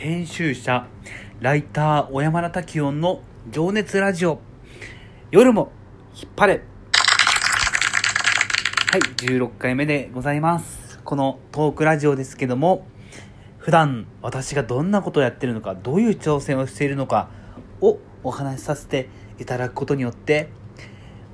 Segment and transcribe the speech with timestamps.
[0.00, 0.86] 編集者
[1.40, 4.40] ライター小山田滝音の情熱ラジオ。
[5.30, 5.72] 夜も
[6.14, 6.62] 引っ張れ。
[8.90, 11.00] はい16回目でございます。
[11.04, 12.86] このトークラジオですけども
[13.58, 17.28] 普段私がどんなことをやってるのかどういう挑戦をしているのか
[17.82, 20.48] をお話しさせていただくことによって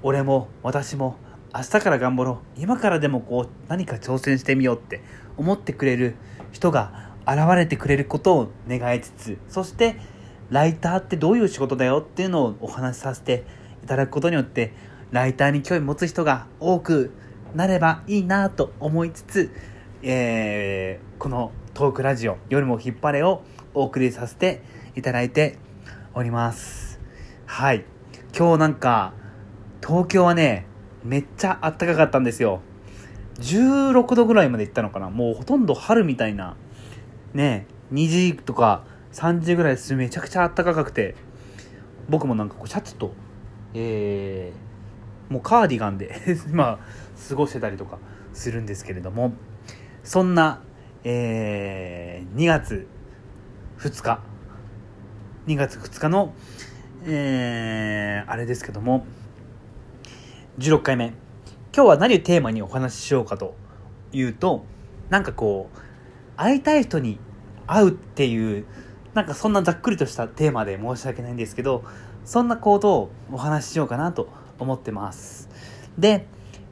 [0.03, 1.19] 俺も私も
[1.55, 2.61] 明日から頑張ろう。
[2.61, 5.03] 今からでもこう何か挑戦してみようって
[5.37, 6.17] 思ってくれる
[6.51, 9.97] 人が現れてくれることを願いつつそして
[10.51, 13.45] ライターってどういう仕事だよっていうのをお話しさせて
[13.83, 14.73] いただくことによって
[15.11, 17.13] ライターに興味持つ人が多く
[17.55, 19.51] なればいいなと思いつつ、
[20.03, 23.43] えー、このトークラジオ「夜も引っ張れ」を
[23.75, 24.63] お送りさせて
[24.95, 25.59] いただいて
[26.15, 27.01] おります。
[27.45, 27.85] はい。
[28.37, 29.13] 今日なんか
[29.87, 30.67] 東京はね
[31.05, 32.61] めっちゃ暖かかったんですよ。
[33.39, 35.11] 16度ぐらいまで行ったのかな。
[35.11, 36.57] もうほとんど春みたいな
[37.37, 41.15] ね2時とか3時ぐらいですめちゃくちゃ暖かくて。
[42.09, 43.13] 僕もなんかこうシャツと
[43.75, 46.21] えー、もうカーディガンで
[46.53, 46.79] まあ
[47.29, 47.99] 過ごしてたりとか
[48.33, 49.33] するんですけれども。
[50.05, 50.63] そんな、
[51.03, 52.87] えー、2月
[53.79, 54.21] 2日。
[55.47, 56.33] 2月2日の
[57.05, 59.05] えー、あれですけども。
[60.59, 61.13] 16回目。
[61.75, 63.57] 今日は何をテーマにお話ししようかと
[64.13, 64.65] いうと
[65.11, 65.79] なんかこう
[66.37, 67.19] 会いたい人に
[67.67, 68.65] 会うっていう
[69.15, 71.85] なんかそんなざっくりとしたテーマで申し訳ないんですけど
[72.25, 75.49] そんなことをお話ししようかなと思ってます
[75.99, 76.27] で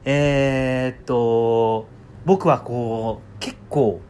[0.05, 1.87] えー、っと
[2.25, 4.01] 僕はこう結構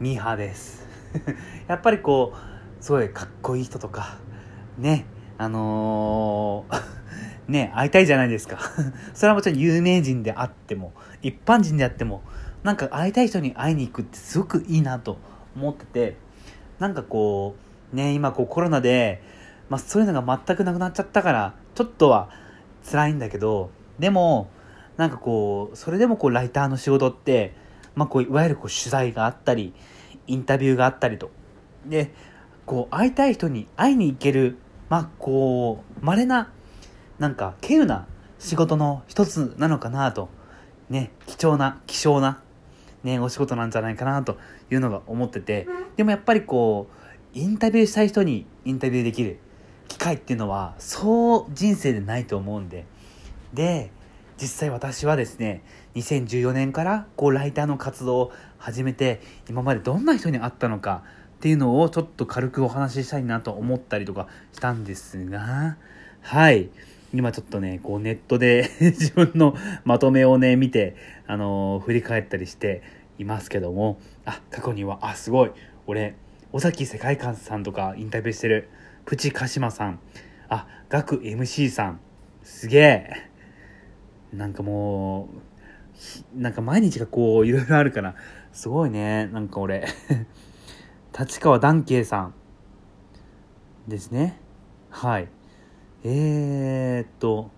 [0.00, 0.86] ミーハーです
[1.68, 4.18] やっぱりこうすごいかっこいい人とか
[4.78, 5.06] ね
[5.38, 6.94] あのー
[7.48, 8.58] ね、会いたいじゃないですか。
[9.12, 12.22] それはもちろん有名人であっても、一般人であっても、
[12.62, 15.18] なんか会いたい人に会いに行くってすごくいいなと
[15.56, 16.16] 思ってて、
[16.78, 17.56] なんかこ
[17.92, 19.22] う、ね、今こうコロナで、
[19.68, 22.30] まあそういうのが全くなくなっちゃったから、ちょっとは
[22.90, 24.50] 辛いんだけど、でも、
[24.96, 27.54] なんかこう、それでもこうライターの仕事って、
[27.94, 29.74] まあこう、いわゆるこう取材があったり、
[30.26, 31.30] インタビューがあったりと。
[31.86, 32.12] で、
[32.66, 36.50] こう、会いたい人に会いに行ける、まあこう、稀な
[37.18, 38.06] なんか稀有な
[38.38, 40.28] 仕事の一つなのかなと
[40.90, 42.42] ね貴重な希少な
[43.04, 44.38] ねお仕事なんじゃないかなと
[44.70, 45.68] いうのが思ってて。
[45.96, 46.88] でもやっぱりこ
[47.34, 49.38] うインタビューしたい人にインタビューできる
[49.88, 52.86] 機会っていうのはそう人生でないと思うんで。
[53.52, 53.90] で
[54.36, 55.62] 実際私はですね
[55.94, 61.04] 2014年からこうライターの活動を始めて今までどんな人に会ったのか
[61.36, 65.76] っていうのをちょっと軽くお話ししたいなと思ったりとかしたんですが。
[66.22, 66.70] はい。
[67.14, 69.54] 今ちょっとね、こうネットで 自分の
[69.84, 70.96] まとめをね、見て、
[71.28, 72.82] あのー、振り返ったりして
[73.18, 75.52] いますけども、あ、過去には、あ、すごい。
[75.86, 76.16] 俺、
[76.52, 78.68] 尾崎世界観さんとかインタビューしてる、
[79.04, 80.00] プチカシマさん、
[80.48, 82.00] あ、ガク MC さん、
[82.42, 83.30] すげえ。
[84.32, 85.28] なんかも
[86.36, 88.16] う、なんか毎日がこう、いろいろあるから、
[88.52, 89.28] すごいね。
[89.28, 89.86] なんか俺
[91.16, 92.34] 立川談慶さん
[93.86, 94.40] ですね。
[94.90, 95.28] はい。
[96.06, 97.50] えー、っと、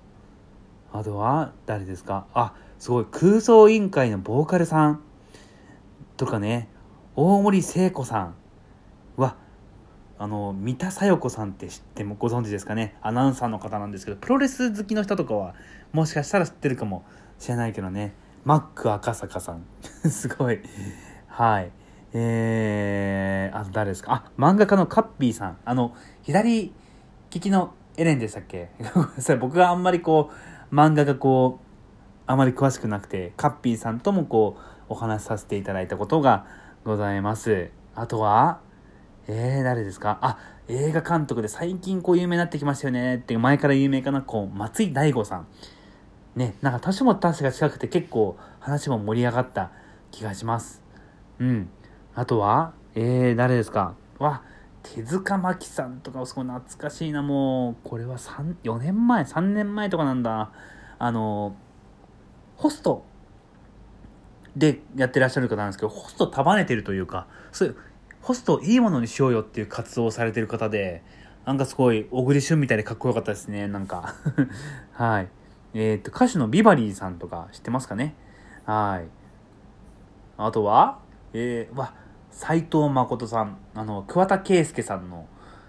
[0.93, 2.27] あとは誰ですか？
[2.33, 3.07] あ、すごい。
[3.11, 5.01] 空想委員会のボーカルさん
[6.17, 6.69] とかね、
[7.17, 8.35] 大森聖子さん
[9.17, 9.37] は、
[10.19, 12.97] あの、三田紗代子さんって知ってもご存知ですかね？
[13.03, 15.57] アナウンサーの方なんですけど、プロレス好きの人とかは、
[15.93, 17.05] もしかしたら知ってるかも
[17.41, 18.15] しれないけどね、
[18.45, 19.65] マック赤坂さん。
[20.09, 20.61] すごい。
[21.27, 21.73] はい。
[22.13, 24.13] えー、あと誰ですか？
[24.13, 25.59] あ、漫画家のカッピーさん。
[25.65, 26.73] あの、左
[27.33, 28.71] 利きのエレンでしたっけ？
[29.41, 30.31] 僕があんまりこ
[30.71, 31.67] う漫画がこう
[32.27, 36.45] あまり詳しくなくてカッピーさんともこうお話しさせていただいたことが
[36.85, 37.71] ございます。
[37.95, 38.61] あとは
[39.29, 40.19] えー、誰ですか？
[40.21, 43.17] あ映画監督で最近こう有名になってきましたよね。
[43.17, 44.23] って前から有名かな？
[44.23, 45.47] こう松井大悟さん。
[46.37, 49.71] ねなんか年も確か近くて結構話も盛り上がった
[50.11, 50.83] 気がします。
[51.39, 51.69] うん。
[52.15, 53.95] あとはえー、誰ですか？
[54.19, 54.43] わ
[54.95, 60.53] 手塚真紀さんとかすごい懐かしいな、もう、これは3、4年前、3年前とかなんだ。
[60.99, 61.55] あの、
[62.57, 63.05] ホスト
[64.57, 67.77] でやってらっしゃる方なんですけど、ホスト束ねてるというか、そういう、
[68.23, 71.03] ホストいいものにしようよっていう活動をされてる方で、
[71.45, 74.15] なんかすごい、小栗旬みたいでかっこよかったですね、なんか。
[74.93, 75.29] はい。
[75.75, 78.15] えー、っと、歌手のビバリーさんとか知ってますかね？
[78.65, 79.09] はい。
[80.39, 81.01] あとは、
[81.35, 81.93] えー、わ、
[82.37, 85.27] 斎藤誠さん、あの、桑田佳祐さんの、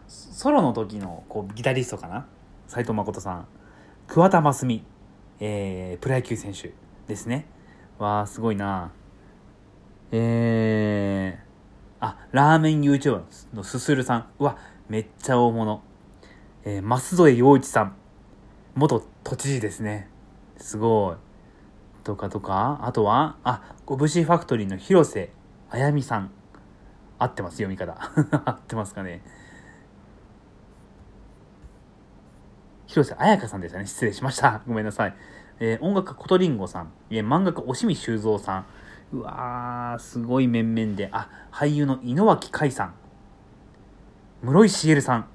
[0.10, 2.28] ソロの時のこうギタリストかな？
[2.68, 3.48] 斎藤誠さん。
[4.06, 4.86] 桑田真澄、
[5.40, 6.74] えー、プロ野球選手
[7.08, 7.46] ですね。
[7.98, 8.92] わー、すごいな
[10.12, 13.24] えーあ、ラーメン YouTuber
[13.54, 14.28] のすするさん。
[14.38, 14.58] うわ、
[14.90, 15.82] めっちゃ大物。
[16.66, 17.96] えー、舛添洋一さん。
[18.76, 20.10] 元都知事ですね。
[20.58, 21.16] すごい。
[22.04, 25.32] とかとか、あとは、あ、ゴブシファクトリーの広瀬
[25.70, 26.32] あやみさん。
[27.20, 27.98] 合ってます、読み方。
[28.46, 29.22] 合ってますかね。
[32.88, 33.86] 広瀬彩香さんでしたね。
[33.86, 34.62] 失礼しました。
[34.68, 35.16] ごめんなさい。
[35.60, 36.92] えー、音楽家コトリンゴさん。
[37.10, 38.66] えー、漫画家押見修造さん。
[39.14, 41.10] うわー、すごい面々で。
[41.12, 42.94] あ、俳優の井之脇海さん。
[44.44, 45.28] 室井滋さん。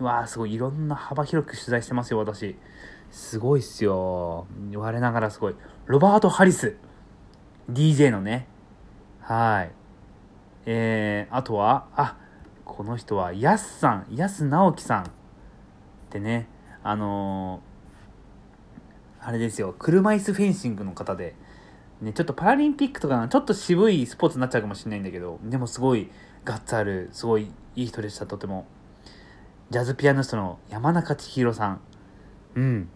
[0.00, 0.54] うわー、すごい。
[0.54, 2.56] いろんな幅広く取材してますよ、私。
[3.10, 4.46] すごいっすよ。
[4.74, 5.54] 我ながらすごい。
[5.86, 6.76] ロバート・ハリス。
[7.70, 8.48] DJ のね。
[9.20, 9.81] はい。
[10.66, 12.16] えー、あとは、あ、
[12.64, 15.02] この人は、やすさん、やす直樹さん。
[15.04, 15.06] っ
[16.10, 16.48] てね、
[16.82, 21.34] あのー、あれですよ、車椅子フェンシングの方で、
[22.02, 26.10] ね、ちょっとパラリンピックとかちょっと渋いスポーツになっちゃうかもしれないんだけど、でもすごい
[26.44, 28.66] ガッツある、すごいいい人でした、とても。
[29.70, 31.80] ジャズピアニストの山中千尋さん。
[32.56, 32.88] うん。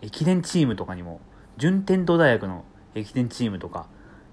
[0.00, 1.20] 駅伝チームとかにも、
[1.58, 2.64] 順天堂大学の
[2.94, 3.86] 駅伝チームとか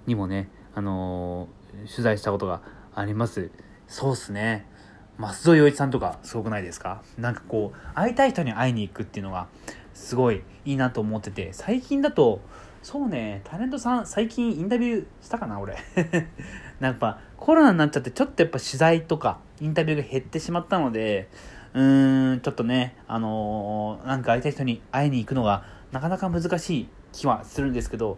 [0.05, 1.47] にもね、あの、
[1.89, 2.61] 取材したことが
[2.93, 3.51] あります。
[3.87, 4.65] そうっすね。
[5.17, 7.03] 舛添洋一さんとかすごくないですか？
[7.17, 9.47] なんかこう、会いたい人に会いに行くっていうのが、
[9.93, 12.41] すごいいいなと思ってて、最近だと、
[12.81, 15.77] そうね、タレントさん、最近インタビューしたかな、俺。
[16.79, 21.29] なんか、コロナになっちゃって、ちょっとやっぱ取材とか、インタビューが減ってしまったので、
[21.73, 28.17] うーん、ちょっとね、あのー、なんか会いたい人に会いに行くのが、なかなか難しい気はするんですけど、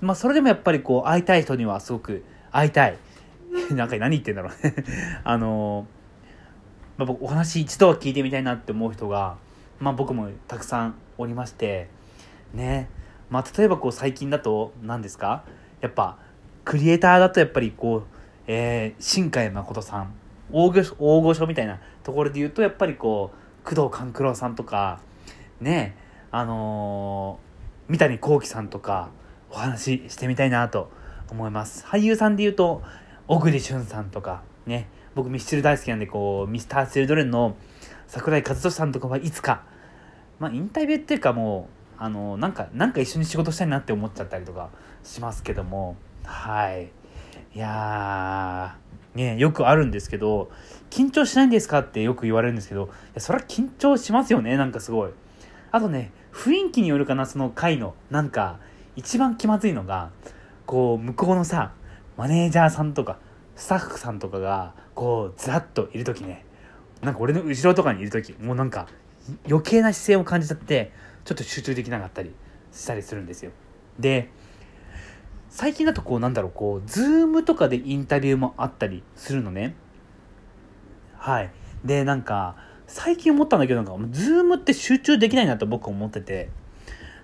[0.00, 2.96] まあ、それでもやっぱりこう、会いたい人にはすごく会いたい。
[3.74, 4.74] なんか何言ってんだろうね。
[5.24, 5.86] あの、
[6.96, 9.36] まあ、僕、お話一度は聞いてみたいなって思う人が、
[9.80, 11.88] まあ、僕もたくさんおりまして、
[12.52, 12.88] ね、
[13.30, 15.44] まあ、例えばこう最近だと何ですか？
[15.80, 16.18] やっぱ
[16.64, 18.02] クリエイターだとやっぱりこう、
[18.46, 20.14] えー、新海誠さん。
[20.50, 21.78] 大御大御所みたいな。
[22.02, 25.00] ところで言うとやっぱりこう工藤官九郎さんとか。
[25.60, 25.94] ね。
[26.30, 29.10] あのー、三谷幸喜さんとか。
[29.50, 30.90] お話ししてみたいなと
[31.30, 31.84] 思います。
[31.86, 32.82] 俳優さんで言うと
[33.26, 34.88] 小栗旬さんとかね。
[35.14, 37.56] 僕ミスチル大好きなんでこうミスター・チルドレンの
[38.06, 39.64] 桜井和寿さんとかはいつか
[40.38, 41.68] まあインタビューっていうかも
[41.98, 44.70] うあのなんかなんか一緒に仕事したいなって思っちゃったりとか
[45.02, 45.96] しますけども。
[46.24, 46.90] はい。
[47.54, 48.76] いや
[49.14, 50.50] ねよくあるんですけど
[50.90, 55.10] 緊張しないんですかってよく言われるんですけどいやそれは緊張しますよねなんかすごい。
[55.72, 58.60] あとね雰囲気によるかなその回のなんか
[58.98, 60.10] 一番気まずいのが
[60.66, 61.72] こう向こうのさ
[62.16, 63.18] マネージャーさんとか
[63.56, 66.44] スタッフさんとかがこうずらっといる時ね
[67.00, 68.88] なんか俺の後ろとかにいる時もうなんか
[69.48, 70.92] 余計な姿勢を感じちゃって
[71.24, 72.34] ちょっと集中できなかったり
[72.72, 73.52] したりするんですよ。
[73.98, 74.30] で、
[75.50, 79.74] 最近だとこうなんだろう、こう、ズームとかでインタビューもあったりするのね。
[81.16, 81.50] はい。
[81.84, 82.56] で、なんか、
[82.86, 86.50] 最近思ったんだけど、なんか、ズームって集中できないなと僕思ってて、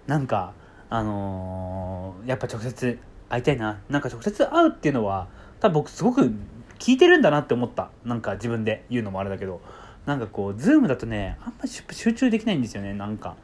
[0.06, 0.53] なんか、
[0.91, 2.99] あのー、やっぱ直接
[3.29, 3.81] 会いたいな。
[3.89, 5.29] なんか直接会うっていうのは、
[5.61, 6.33] 多分僕すごく
[6.79, 7.91] 聞いてるんだなって思った。
[8.05, 9.61] なんか自分で言うのもあれだけど、
[10.07, 13.37] なんかこう、ズームだとね、あんまり集中できないんですよね、なんか。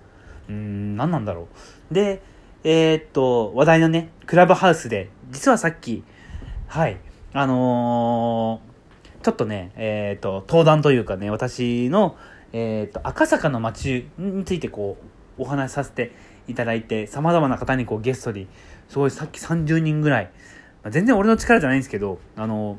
[0.49, 1.49] うん、何なんだろ
[1.91, 1.95] う。
[1.95, 2.23] で、
[2.65, 6.05] えー、っと、話題のね、クラブハウスで、実はさっき、
[6.67, 6.99] はい、
[7.33, 12.17] あのー、ちょっとね、えー、っと、登壇というかね、私の、
[12.53, 15.05] えっと、赤坂の街についてこう、
[15.39, 16.13] お話しさせて
[16.49, 18.47] いただいて、様々な方にこうゲストに、
[18.89, 20.25] すごいさっき30人ぐらい、
[20.83, 22.79] まあ、全然俺の力じゃないんですけど、あの、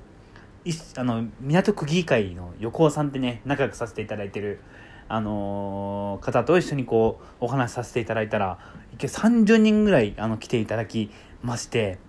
[0.63, 4.59] いあの港区議会の横尾さんってね、仲良くさせていただいてる、
[5.13, 8.59] あのー、方と一緒にこうお話しさせていただいたら
[8.93, 11.11] 一30人ぐらいあの来ていただき
[11.43, 11.99] まして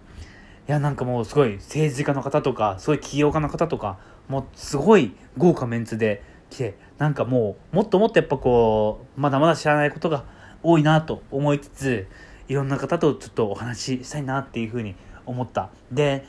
[0.69, 6.23] いやなんかもうすごい政治家の方とかすごい起業家の方とかもうすごい豪華メンツで
[6.53, 10.25] 来てなんかもうもっともっとやっぱこうまだまだ知らないことが
[10.63, 12.07] 多いなと思いつつ
[12.49, 14.95] いろんな方とちょっとお話ししたいなっていうふうに
[15.25, 15.71] 思った。
[15.91, 16.25] で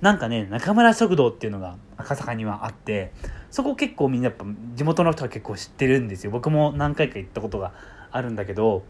[0.00, 3.12] なんかね中村食堂っていうのが赤坂にはあって
[3.50, 6.30] そこ結構みんなやっぱ地元の人は結構知ってるんですよ。
[6.30, 7.72] 僕も何回か行ったことが
[8.10, 8.82] あるんだけど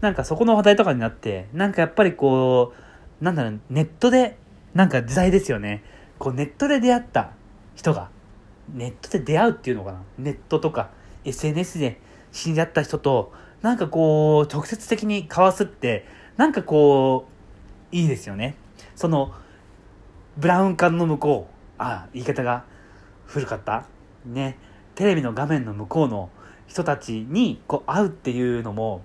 [0.00, 2.74] なんかそこの話題とかになってなんかやっぱりこ
[3.20, 4.36] うなんだろうネットで
[4.74, 5.82] なんか時代ですよね。
[6.18, 7.30] こうネットで出会った
[7.74, 8.10] 人が
[8.72, 10.02] ネットで出会うっていうのかな？
[10.18, 10.90] ネットとか
[11.24, 12.00] SNS で
[12.32, 13.32] 死んじゃった人と
[13.62, 16.06] なんかこう直接的に交わすって
[16.36, 17.26] なんかこ
[17.92, 18.56] ういいですよね。
[18.94, 19.34] その
[20.36, 22.64] ブラウン管の向こうあ言い方が
[23.24, 23.86] 古かった？
[24.24, 24.58] ね、
[24.94, 26.30] テレビの画面の向こうの
[26.66, 29.02] 人たちにこう会うっていうのも、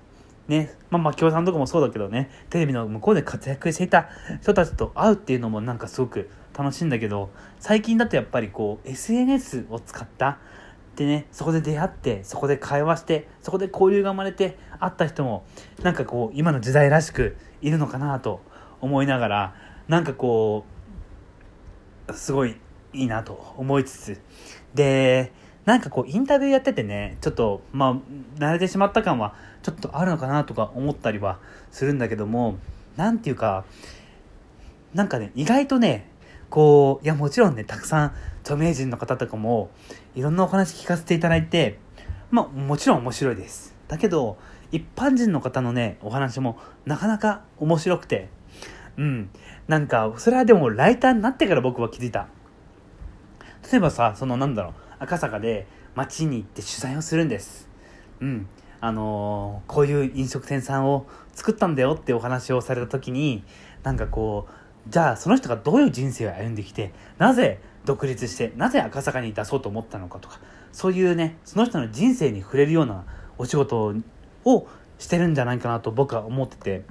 [0.47, 4.09] ね、まあまあ共産とかもそうだけどね、テレビの向こうで活躍していた
[4.41, 7.29] 人たちと会うっていうのもなんかすごく楽しいんだけど
[7.59, 10.39] 最近だとやっぱりこう SNS を使った
[10.95, 15.45] でねそこで出会ってそこで会話してそこで交流が生まれて会った人も
[15.81, 18.41] なんかこう今の時代らしくいるのかなと
[18.81, 19.55] 思いながら
[19.87, 20.65] なんかこ
[22.07, 22.57] うすごい
[22.93, 24.21] いいなと思いつつ。
[24.73, 25.31] で
[25.65, 27.95] なんかこうインタビューやっててねちょっとまあ
[28.39, 31.39] 慣れてしまった感はちょっとあるのかなとか思ったりは
[31.71, 32.57] するんだけども
[32.97, 33.63] なんていうか
[34.93, 36.10] なんかね意外とね
[36.51, 39.71] こういやもちろんねたくさん著名人の方とかも
[40.13, 41.79] いろんなお話聞かせていただいて
[42.29, 43.73] まあもちろん面白いです。
[43.87, 44.37] だけど
[44.71, 48.29] 一般人の方のねお話もなかなか面白くて
[48.97, 49.29] うん。
[49.67, 52.27] なんかそれはでもライターになってから僕は気づいた。
[53.71, 55.65] 例えばさそのなんだろう赤坂で
[55.95, 57.69] 街に行って取材をするんです。
[58.19, 58.47] うん。
[58.83, 63.43] あのー、こういう飲食店さんを作ったんだよってお話をされた時に
[63.83, 70.39] なんかこうじゃあその人がどういう人生を歩んできてなぜ独立してなぜ赤坂に出そうと思ったのかとか
[70.71, 73.05] そういうねその人の人生に触れるような
[73.37, 73.95] お仕事
[74.45, 76.83] をしてるんじゃないかなと僕は思ってて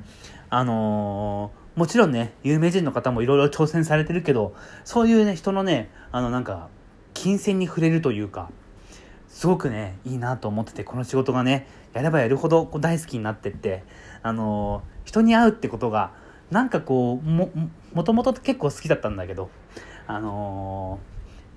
[0.49, 4.55] あのー、もちろんね有名人の方もいろいろ挑戦されてるけど
[4.85, 6.69] そういうね人のねあのなんか
[7.15, 8.51] 金銭に触れるというか
[9.29, 13.85] すごくねいいなと思っててこの仕事がねやればやるほど大好きになってって
[14.23, 16.13] あのー、人に会うってことが
[16.51, 17.51] なんかこうも
[17.95, 19.51] もともと結構好きだったんだけど
[20.07, 20.99] あの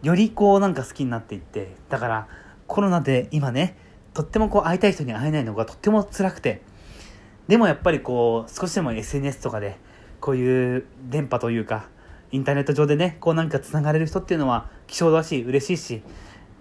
[0.03, 2.27] ー、よりこうなんか好きになっていってだから
[2.67, 3.77] コロナで今ね
[4.13, 6.61] とってもこう会いたい人に会えないのがとっても辛くて
[7.47, 9.77] でもやっぱりこう少しでも SNS とかで
[10.19, 11.87] こういう電波というか
[12.31, 16.01] インターネット上でねこうなんかつながれる人っていうのは希少だし嬉しいし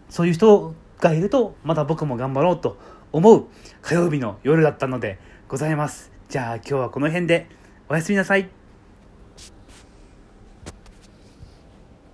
[0.08, 2.76] そういう人がいるとまた僕も頑張ろうと
[3.12, 3.46] 思う
[3.82, 6.10] 火曜日の夜だったのでございます。
[6.30, 7.61] じゃあ今日はこの辺で。
[7.88, 8.61] おやすみなさい。